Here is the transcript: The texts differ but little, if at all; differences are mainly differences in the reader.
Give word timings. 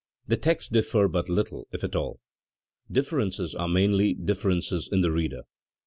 The 0.27 0.35
texts 0.35 0.67
differ 0.71 1.07
but 1.07 1.29
little, 1.29 1.67
if 1.71 1.83
at 1.83 1.95
all; 1.95 2.19
differences 2.91 3.53
are 3.53 3.67
mainly 3.67 4.15
differences 4.15 4.89
in 4.91 5.01
the 5.01 5.11
reader. 5.11 5.43